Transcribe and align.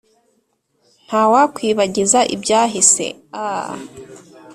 ntawakwibagiza 1.05 2.19
ibyahise, 2.35 3.07
aaah 3.41 3.79